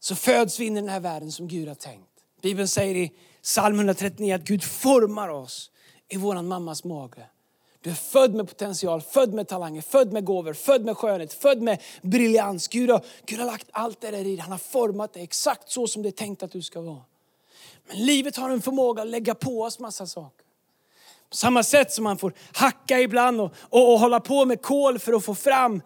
[0.00, 2.11] så föds vi in i den här världen som Gud har tänkt.
[2.42, 5.70] Bibeln säger i psalm 139 att Gud formar oss
[6.08, 7.26] i vår mammas mage.
[7.80, 11.62] Du är född med potential, född med talanger, född med gåvor, född med skönhet, född
[11.62, 12.68] med briljans.
[12.68, 14.36] Gud har, Gud har lagt allt det där i dig.
[14.36, 17.02] Han har format dig exakt så som det är tänkt att du ska vara.
[17.88, 20.46] Men livet har en förmåga att lägga på oss massa saker.
[21.30, 24.98] På samma sätt som man får hacka ibland och, och, och hålla på med kol
[24.98, 25.82] för att få fram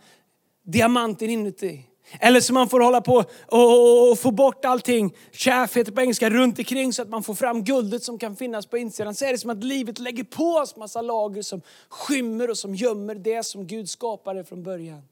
[0.62, 1.84] diamanten inuti.
[2.20, 6.30] Eller så man får hålla på och, och få bort allting, chaff heter på engelska,
[6.30, 9.14] runt omkring så att man får fram guldet som kan finnas på insidan.
[9.14, 12.74] Så är det som att livet lägger på oss massa lager som skymmer och som
[12.74, 15.02] gömmer det som Gud skapade från början.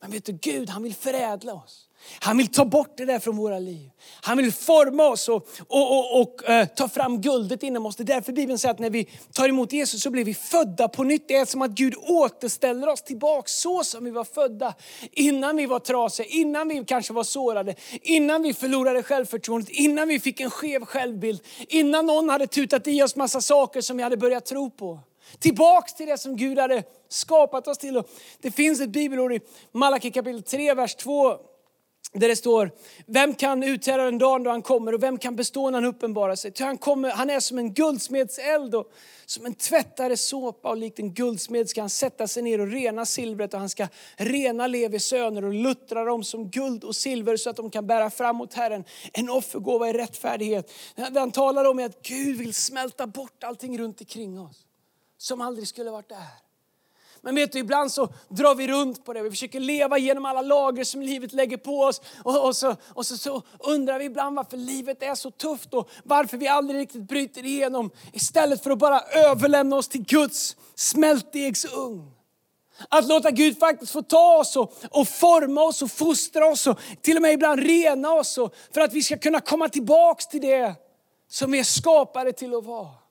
[0.00, 1.82] Men vet du, Gud han vill förädla oss.
[2.20, 3.90] Han vill ta bort det där från våra liv.
[4.20, 7.96] Han vill forma oss och, och, och, och uh, ta fram guldet inom oss.
[7.96, 10.88] Det är därför Bibeln säger att när vi tar emot Jesus så blir vi födda
[10.88, 11.28] på nytt.
[11.28, 14.74] Det är som att Gud återställer oss tillbaka så som vi var födda.
[15.12, 20.20] Innan vi var trasiga, innan vi kanske var sårade, innan vi förlorade självförtroendet, innan vi
[20.20, 24.16] fick en skev självbild, innan någon hade tutat i oss massa saker som vi hade
[24.16, 25.00] börjat tro på.
[25.38, 28.02] Tillbaks till det som Gud hade skapat oss till.
[28.40, 29.40] Det finns ett bibelord i
[29.72, 31.38] Malaki kapitel 3, vers 2
[32.12, 32.70] där det står,
[33.06, 36.34] vem kan uthärda den dagen då han kommer och vem kan bestå när han uppenbarar
[36.34, 36.52] sig?
[36.58, 38.92] han, kommer, han är som en guldsmedseld och
[39.26, 43.06] som en tvättare såpa och likt en guldsmed ska han sätta sig ner och rena
[43.06, 47.50] silvret och han ska rena Levi söner och luttra dem som guld och silver så
[47.50, 50.72] att de kan bära fram mot Herren en offergåva i rättfärdighet.
[50.94, 54.65] Det han talar om är att Gud vill smälta bort allting runt omkring oss
[55.18, 56.46] som aldrig skulle varit där.
[57.26, 59.22] Men vet du, ibland så drar vi runt på det.
[59.22, 62.00] Vi försöker leva genom alla lager som livet lägger på oss.
[62.24, 65.90] Och, och, så, och så, så, undrar vi ibland varför livet är så tufft och
[66.04, 67.90] varför vi aldrig riktigt bryter igenom.
[68.12, 72.10] Istället för att bara överlämna oss till Guds smältdegsugn.
[72.88, 76.78] Att låta Gud faktiskt få ta oss och, och, forma oss och fostra oss och
[77.02, 80.40] till och med ibland rena oss och, för att vi ska kunna komma tillbaks till
[80.40, 80.74] det
[81.28, 83.05] som vi är skapade till att vara.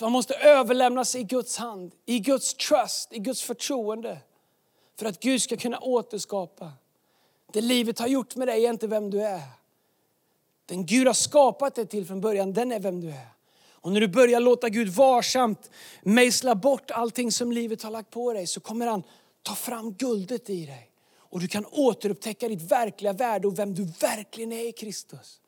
[0.00, 4.18] Man måste överlämna sig i Guds hand, i Guds trust, i Guds förtroende.
[4.98, 6.72] För att Gud ska kunna återskapa.
[7.52, 9.42] Det livet har gjort med dig är inte vem du är.
[10.66, 13.28] Den Gud har skapat dig till från början, den är vem du är.
[13.72, 15.70] Och när du börjar låta Gud varsamt
[16.02, 19.02] mejsla bort allting som livet har lagt på dig så kommer han
[19.42, 20.90] ta fram guldet i dig.
[21.16, 25.40] Och du kan återupptäcka ditt verkliga värde och vem du verkligen är i Kristus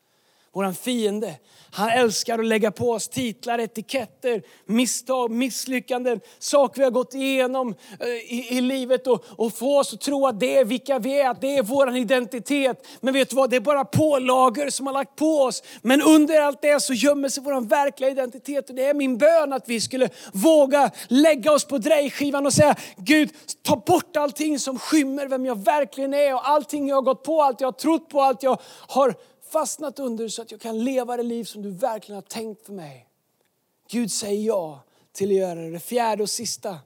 [0.55, 1.35] vår fiende.
[1.75, 7.75] Han älskar att lägga på oss titlar, etiketter, misstag, misslyckanden, saker vi har gått igenom
[8.01, 11.21] eh, i, i livet och, och få oss att tro att det är vilka vi
[11.21, 12.87] är, att det är vår identitet.
[13.01, 15.63] Men vet du vad, det är bara pålagor som har lagt på oss.
[15.83, 18.69] Men under allt det så gömmer sig vår verkliga identitet.
[18.69, 22.77] Och det är min bön att vi skulle våga lägga oss på drejskivan och säga,
[22.97, 23.31] Gud
[23.63, 27.43] ta bort allting som skymmer vem jag verkligen är och allting jag har gått på,
[27.43, 29.15] allt jag har trott på, allt jag har
[29.53, 32.73] fastnat under så att jag kan leva det liv som du verkligen har tänkt för
[32.73, 33.07] mig.
[33.91, 35.71] Gud säger ja till att göra det.
[35.71, 36.79] Det fjärde och sista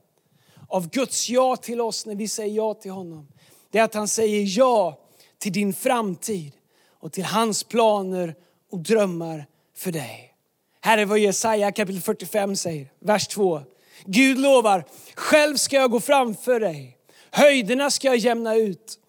[0.67, 3.27] av Guds ja till oss när vi säger ja till honom.
[3.71, 4.99] Det är att han säger ja
[5.37, 6.53] till din framtid
[6.89, 8.35] och till hans planer
[8.71, 10.33] och drömmar för dig.
[10.81, 13.61] Här är vad Jesaja kapitel 45 säger, vers 2.
[14.05, 16.97] Gud lovar, själv ska jag gå framför dig.
[17.31, 18.99] Höjderna ska jag jämna ut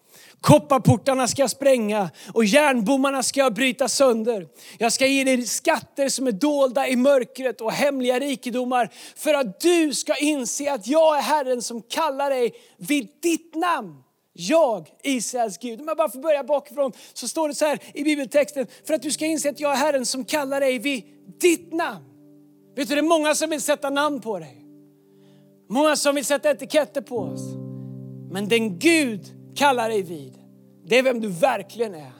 [0.41, 4.47] Kopparportarna ska jag spränga och järnbommarna ska jag bryta sönder.
[4.77, 9.59] Jag ska ge dig skatter som är dolda i mörkret och hemliga rikedomar för att
[9.59, 13.95] du ska inse att jag är Herren som kallar dig vid ditt namn.
[14.33, 15.81] Jag, Israels Gud.
[15.81, 18.67] Om jag bara får börja bakifrån så står det så här i bibeltexten.
[18.87, 21.03] För att du ska inse att jag är Herren som kallar dig vid
[21.41, 22.05] ditt namn.
[22.75, 24.65] Vet du, det är många som vill sätta namn på dig.
[25.69, 27.41] Många som vill sätta etiketter på oss.
[28.31, 30.37] Men den Gud kallar dig vid,
[30.85, 32.11] det är vem du verkligen är.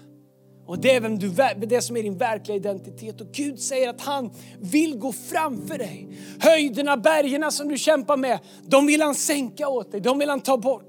[0.70, 1.30] Och det är vem du,
[1.68, 3.22] det som är din verkliga identitet.
[3.22, 6.08] Och Gud säger att han vill gå framför dig.
[6.40, 10.02] Höjderna, bergen som du kämpar med, de vill han sänka åt dig.
[10.02, 10.89] De vill han ta bort.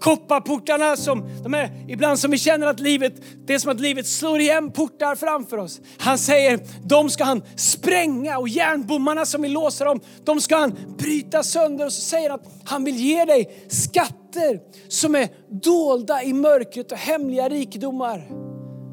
[0.00, 3.12] Kopparportarna som, de är ibland som vi känner att livet,
[3.46, 5.80] det är som att livet slår igen portar framför oss.
[5.98, 10.78] Han säger, de ska han spränga och järnbommarna som vi låser dem, de ska han
[10.98, 11.86] bryta sönder.
[11.86, 15.28] Och så säger han att han vill ge dig skatter som är
[15.64, 18.28] dolda i mörkret och hemliga rikedomar.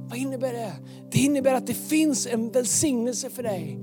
[0.10, 0.74] Vad innebär det?
[1.12, 3.80] Det innebär att det finns en välsignelse för dig,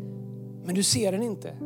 [0.64, 1.56] men du ser den inte.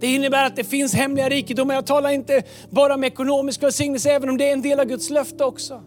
[0.00, 1.74] Det innebär att det finns hemliga rikedomar.
[1.74, 5.10] Jag talar inte bara om ekonomisk välsignelse, även om det är en del av Guds
[5.10, 5.82] löfte också.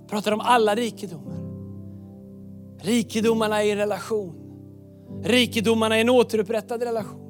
[0.00, 1.36] Jag pratar om alla rikedomar.
[2.82, 4.34] Rikedomarna i relation.
[5.24, 7.20] Rikedomarna i en återupprättad relation.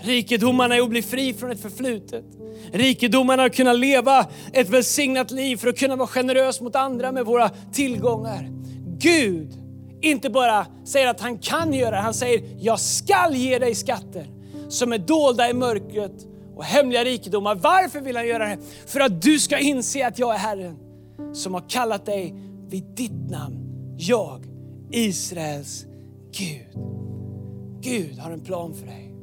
[0.00, 2.24] Rikedomarna är att bli fri från ett förflutet.
[2.72, 7.26] Rikedomarna att kunna leva ett välsignat liv för att kunna vara generös mot andra med
[7.26, 8.50] våra tillgångar.
[8.98, 9.59] Gud
[10.02, 14.26] inte bara säger att han kan göra det, han säger jag skall ge dig skatter
[14.68, 17.54] som är dolda i mörkret och hemliga rikedomar.
[17.54, 18.58] Varför vill han göra det?
[18.86, 20.76] För att du ska inse att jag är Herren
[21.32, 22.34] som har kallat dig
[22.68, 23.56] vid ditt namn.
[23.98, 24.44] Jag,
[24.90, 25.86] Israels
[26.32, 26.84] Gud.
[27.80, 29.14] Gud har en plan för dig.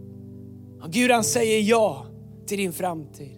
[0.83, 2.05] Och Gud han säger ja
[2.47, 3.37] till din framtid.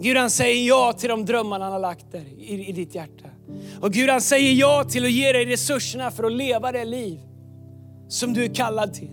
[0.00, 3.29] Gud han säger ja till de drömmar han har lagt där i, i ditt hjärta.
[3.80, 7.20] Och Gud han säger ja till att ge dig resurserna för att leva det liv
[8.08, 9.10] som du är kallad till.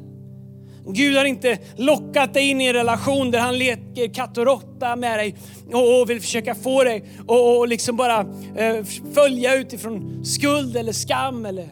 [0.93, 4.95] Gud har inte lockat dig in i en relation där han leker katt och råtta
[4.95, 5.35] med dig
[5.73, 8.19] och, vill försöka få dig och, liksom bara
[8.55, 11.45] eh, följa utifrån skuld eller skam.
[11.45, 11.69] Eller.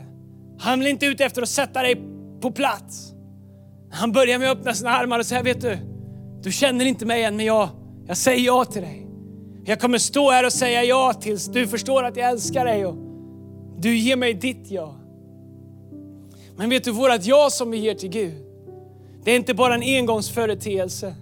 [0.59, 1.95] Han vill inte ute efter att sätta dig
[2.41, 3.11] på plats.
[3.91, 5.77] Han börjar med att öppna sina armar och säga, vet du,
[6.43, 7.69] du känner inte mig än men jag,
[8.07, 9.04] jag säger ja till dig.
[9.67, 12.95] Jag kommer stå här och säga ja tills du förstår att jag älskar dig och
[13.77, 14.95] du ger mig ditt ja.
[16.55, 18.33] Men vet du, vårat ja som vi ger till Gud,
[19.23, 21.15] det är inte bara en engångsföreteelse.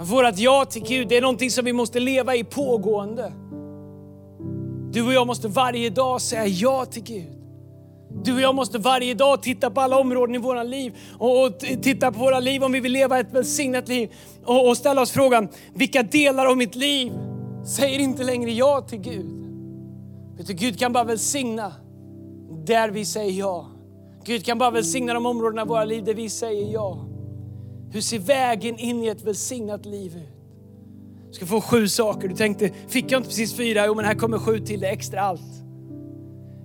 [0.00, 3.32] Vårat ja till Gud, det är någonting som vi måste leva i pågående.
[4.92, 7.32] Du och jag måste varje dag säga ja till Gud.
[8.24, 11.58] Du och jag måste varje dag titta på alla områden i våra liv och, och
[11.58, 14.12] titta på våra liv om vi vill leva ett välsignat liv
[14.44, 17.12] och, och ställa oss frågan, vilka delar av mitt liv
[17.64, 19.46] säger inte längre ja till Gud?
[20.36, 21.72] Vet du, Gud kan bara välsigna
[22.64, 23.66] där vi säger ja.
[24.24, 27.06] Gud kan bara välsigna de områdena i våra liv där vi säger ja.
[27.92, 30.40] Hur ser vägen in i ett välsignat liv ut?
[31.28, 32.28] Du ska få sju saker.
[32.28, 33.86] Du tänkte, fick jag inte precis fyra?
[33.86, 35.40] Jo, men här kommer sju till, det extra allt.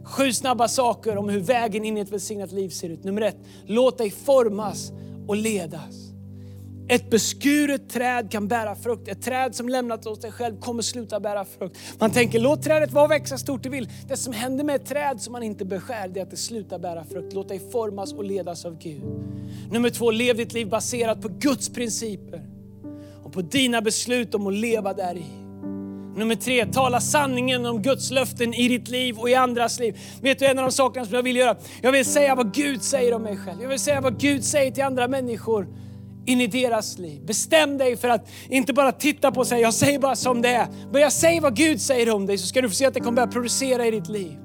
[0.04, 3.04] Sju snabba saker om hur vägen in i ett välsignat liv ser ut.
[3.04, 4.92] Nummer ett, låt dig formas
[5.28, 6.05] och ledas.
[6.88, 9.08] Ett beskuret träd kan bära frukt.
[9.08, 11.78] Ett träd som lämnat åt sig själv kommer sluta bära frukt.
[12.00, 13.90] Man tänker, låt trädet vara växa stort det vill.
[14.08, 16.80] Det som händer med ett träd som man inte beskär, det är att det slutar
[16.80, 17.34] bära frukt.
[17.34, 19.04] Låt dig formas och ledas av Gud.
[19.72, 22.42] Nummer två, lev ditt liv baserat på Guds principer
[23.24, 25.26] och på dina beslut om att leva där i.
[26.18, 30.00] Nummer tre, tala sanningen om Guds löften i ditt liv och i andras liv.
[30.22, 31.56] Vet du en av de sakerna som jag vill göra?
[31.82, 33.62] Jag vill säga vad Gud säger om mig själv.
[33.62, 35.68] Jag vill säga vad Gud säger till andra människor
[36.26, 37.26] in i deras liv.
[37.26, 40.50] Bestäm dig för att inte bara titta på och säga, jag säger bara som det
[40.50, 40.68] är.
[40.92, 43.16] Börja säga vad Gud säger om dig så ska du få se att det kommer
[43.16, 44.38] börja producera i ditt liv.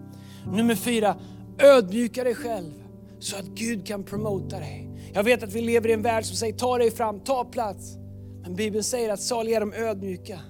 [0.53, 1.16] Nummer fyra,
[1.59, 2.73] ödmjuka dig själv
[3.19, 4.90] så att Gud kan promota dig.
[5.12, 7.97] Jag vet att vi lever i en värld som säger, ta dig fram, ta plats.
[8.43, 10.40] Men Bibeln säger att saliga är de ödmjuka,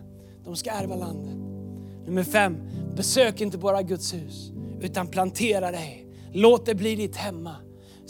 [0.44, 1.34] de ska ärva landet.
[2.06, 2.56] Nummer fem,
[2.96, 6.06] besök inte bara Guds hus, utan plantera dig.
[6.32, 7.56] Låt det bli ditt hemma.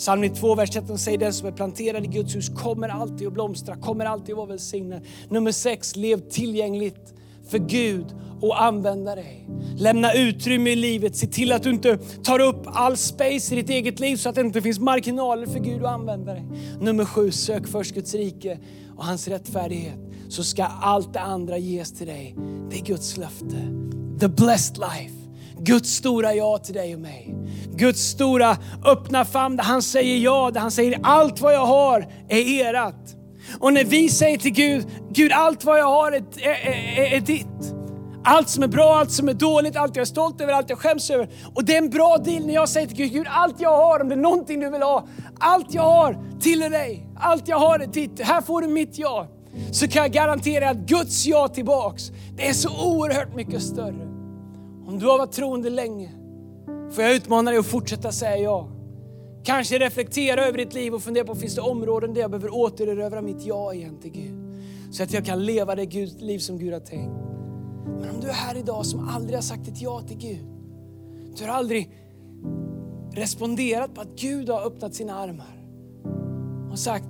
[0.00, 3.32] Psalm 92, vers 13 säger den som är planterad i Guds hus kommer alltid att
[3.32, 5.02] blomstra, kommer alltid att vara välsignad.
[5.28, 7.14] Nummer 6, lev tillgängligt
[7.48, 8.06] för Gud
[8.40, 9.48] och använda dig.
[9.76, 13.70] Lämna utrymme i livet, se till att du inte tar upp all space i ditt
[13.70, 16.44] eget liv så att det inte finns marginaler för Gud att använda dig.
[16.80, 18.58] Nummer 7, sök först Guds rike
[18.96, 22.36] och hans rättfärdighet så ska allt det andra ges till dig.
[22.70, 23.56] Det är Guds löfte.
[24.20, 25.19] The blessed life.
[25.62, 27.34] Guds stora ja till dig och mig.
[27.74, 32.06] Guds stora öppna famn där han säger ja, där han säger allt vad jag har
[32.28, 33.16] är erat.
[33.58, 37.20] Och när vi säger till Gud, Gud allt vad jag har är, är, är, är
[37.20, 37.74] ditt.
[38.24, 40.78] Allt som är bra, allt som är dåligt, allt jag är stolt över, allt jag
[40.78, 41.28] skäms över.
[41.54, 44.00] Och det är en bra deal när jag säger till Gud, Gud allt jag har,
[44.00, 45.06] om det är någonting du vill ha,
[45.38, 47.06] allt jag har tillhör dig.
[47.16, 48.20] Allt jag har är ditt.
[48.20, 49.28] Här får du mitt ja.
[49.72, 54.09] Så kan jag garantera att Guds ja tillbaks, det är så oerhört mycket större.
[54.90, 56.10] Om du har varit troende länge,
[56.90, 58.68] får jag utmana dig att fortsätta säga ja.
[59.44, 63.22] Kanske reflektera över ditt liv och fundera på, finns det områden där jag behöver återerövra
[63.22, 64.34] mitt ja igen till Gud?
[64.92, 67.12] Så att jag kan leva det Gud, liv som Gud har tänkt.
[67.84, 70.46] Men om du är här idag som aldrig har sagt ett ja till Gud.
[71.38, 71.90] Du har aldrig
[73.12, 75.64] responderat på att Gud har öppnat sina armar
[76.72, 77.08] och sagt,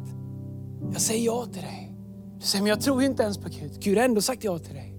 [0.93, 1.93] jag säger ja till dig.
[2.39, 3.73] Du säger, men jag tror inte ens på Gud.
[3.81, 4.90] Gud har ändå sagt ja till dig.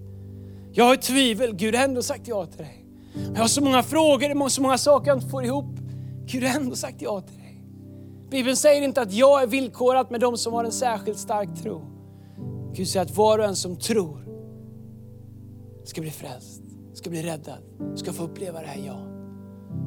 [0.73, 2.86] Jag har tvivel, Gud har ändå sagt ja till dig.
[3.34, 5.79] Jag har så många frågor, så många saker jag inte får ihop.
[6.25, 7.63] Gud har ändå sagt ja till dig.
[8.29, 11.81] Bibeln säger inte att jag är villkorat med de som har en särskilt stark tro.
[12.73, 14.27] Gud säger att var och en som tror
[15.86, 16.62] ska bli frälst,
[16.93, 17.60] ska bli räddad,
[17.95, 18.97] ska få uppleva det här ja.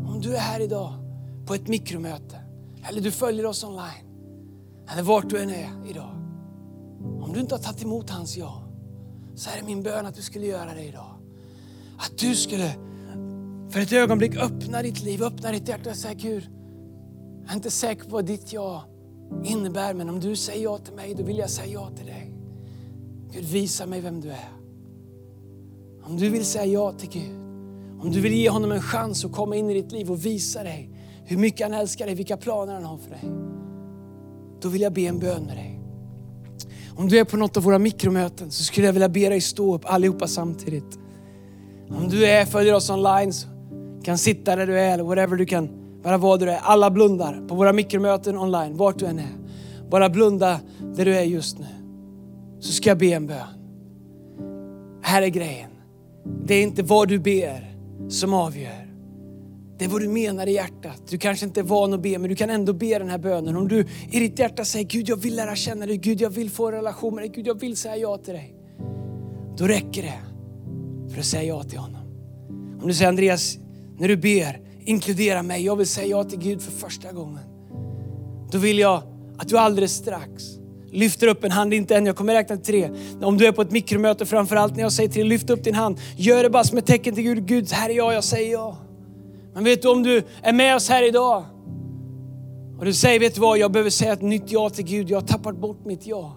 [0.07, 0.93] Om du är här idag
[1.47, 2.41] på ett mikromöte,
[2.89, 4.07] eller du följer oss online,
[4.93, 6.11] eller vart du än är idag.
[7.23, 8.64] Om du inte har tagit emot hans ja,
[9.35, 11.15] så här är min bön att du skulle göra det idag.
[11.99, 12.75] Att du skulle
[13.71, 16.49] för ett ögonblick öppna ditt liv, öppna ditt hjärta och säga Gud,
[17.43, 18.85] jag är inte säker på vad ditt ja
[19.45, 22.33] innebär, men om du säger ja till mig, då vill jag säga ja till dig.
[23.33, 24.49] Gud, visa mig vem du är.
[26.03, 27.37] Om du vill säga ja till Gud,
[28.01, 30.63] om du vill ge honom en chans att komma in i ditt liv och visa
[30.63, 30.91] dig
[31.25, 33.25] hur mycket han älskar dig, vilka planer han har för dig.
[34.61, 35.74] Då vill jag be en bön med dig.
[36.97, 39.75] Om du är på något av våra mikromöten så skulle jag vilja be dig stå
[39.75, 40.99] upp allihopa samtidigt.
[41.89, 43.49] Om du är, följer oss online så
[44.05, 45.69] kan sitta där du är eller whatever du kan,
[46.03, 46.59] bara vad du är.
[46.63, 49.33] Alla blundar på våra mikromöten online, vart du än är.
[49.91, 50.61] Bara blunda
[50.97, 51.67] där du är just nu.
[52.61, 53.39] Så ska jag be en bön.
[55.03, 55.71] Här är grejen.
[56.45, 57.77] Det är inte vad du ber
[58.09, 58.84] som avgör
[59.79, 61.03] det är vad du menar i hjärtat.
[61.09, 63.57] Du kanske inte är van att be, men du kan ändå be den här bönen.
[63.57, 65.97] Om du i ditt hjärta säger Gud, jag vill lära känna dig.
[65.97, 67.33] Gud, jag vill få en relation med dig.
[67.35, 68.55] Gud, jag vill säga ja till dig.
[69.59, 70.19] Då räcker det
[71.13, 72.01] för att säga ja till honom.
[72.83, 73.59] Om du säger Andreas,
[73.99, 75.65] när du ber, inkludera mig.
[75.65, 77.45] Jag vill säga ja till Gud för första gången.
[78.53, 79.03] Då vill jag
[79.39, 80.43] att du alldeles strax
[80.93, 82.91] lyfter upp en hand, inte än, jag kommer räkna till tre.
[83.23, 86.01] Om du är på ett mikromöte framförallt när jag säger till lyft upp din hand.
[86.17, 87.47] Gör det bara som ett tecken till Gud.
[87.47, 88.84] Gud, här är jag, jag säger ja.
[89.55, 91.45] Men vet du om du är med oss här idag
[92.79, 95.21] och du säger, vet du vad, jag behöver säga ett nytt ja till Gud, jag
[95.21, 96.37] har tappat bort mitt ja.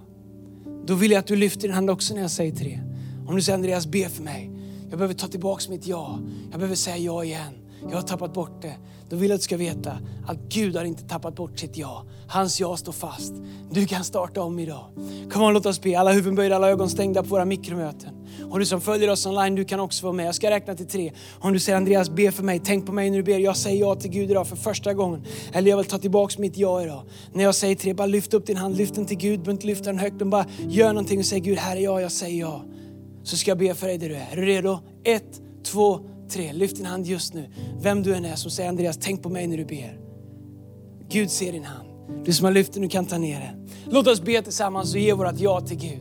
[0.86, 2.80] Då vill jag att du lyfter din hand också när jag säger tre.
[3.28, 4.52] Om du säger Andreas, be för mig.
[4.90, 6.20] Jag behöver ta tillbaka mitt ja.
[6.52, 7.54] Jag behöver säga ja igen.
[7.90, 8.76] Jag har tappat bort det.
[9.10, 9.92] Då vill jag att du ska veta
[10.28, 12.06] att Gud har inte tappat bort sitt ja.
[12.28, 13.34] Hans ja står fast.
[13.72, 14.86] Du kan starta om idag.
[15.32, 16.00] Kom on, låt oss be.
[16.00, 18.10] Alla huvuden böjda, alla ögon stängda på våra mikromöten.
[18.52, 20.28] Och du som följer oss online, du kan också vara med.
[20.28, 21.12] Jag ska räkna till tre.
[21.40, 22.62] Om du säger Andreas, be för mig.
[22.66, 23.40] Tänk på mig när du ber.
[23.40, 25.24] Jag säger ja till Gud idag för första gången.
[25.54, 27.04] Eller jag vill ta tillbaka mitt ja idag.
[27.34, 28.78] När jag säger tre, bara lyft upp din hand.
[28.78, 29.40] Lyft den till Gud.
[29.40, 30.16] Du behöver inte lyfta den högt.
[30.20, 32.02] Men bara gör någonting och säg Gud, här är jag.
[32.02, 32.64] Jag säger ja.
[33.24, 34.28] Så ska jag be för dig där du är.
[34.32, 34.80] Är du redo?
[35.04, 36.00] Ett, två,
[36.30, 36.54] tre.
[36.54, 37.50] Lyft din hand just nu.
[37.82, 40.00] Vem du än är som säger Andreas, tänk på mig när du ber.
[41.10, 41.88] Gud ser din hand.
[42.26, 43.70] Du som har lyft den, du kan ta ner den.
[43.94, 46.00] Låt oss be tillsammans och ge vårt ja till Gud.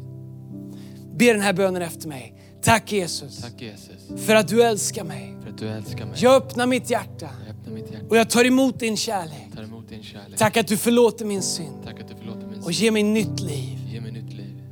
[1.17, 2.33] Be den här bönen efter mig.
[2.63, 3.43] Tack Jesus.
[3.43, 5.37] Tack Jesus För att du älskar mig.
[5.43, 6.15] för att du älskar mig.
[6.19, 9.55] Jag öppnar mitt hjärta Jag öppnar mitt hjärta och jag tar emot din kärlek.
[9.55, 10.39] tar emot din kärlek.
[10.39, 13.41] Tack att du förlåter min synd Tack att du förlåter min och ger mig nytt
[13.41, 13.79] liv.
[13.93, 14.63] Ge mig nytt liv.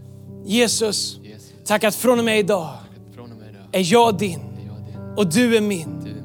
[0.44, 2.74] Jesus, Jesus, tack att från och med idag
[3.14, 4.40] från och med idag är jag din.
[5.16, 6.00] Och du är min.
[6.04, 6.24] Du är min.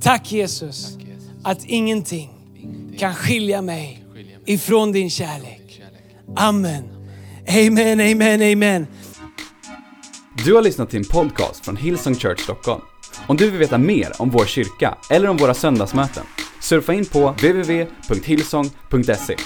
[0.00, 1.30] Tack Jesus Tack Jesus.
[1.44, 4.04] att ingenting Ingenting kan skilja mig
[4.46, 5.58] ifrån din från kärlek.
[5.58, 6.36] din kärlek.
[6.36, 6.84] Amen.
[7.48, 8.86] Amen, amen, amen.
[10.44, 12.80] Du har lyssnat till en podcast från Hillsong Church Stockholm.
[13.26, 16.24] Om du vill veta mer om vår kyrka eller om våra söndagsmöten,
[16.60, 19.36] surfa in på www.hillsong.se.